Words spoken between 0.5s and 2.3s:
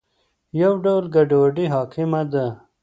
یو ډول ګډوډي حاکمه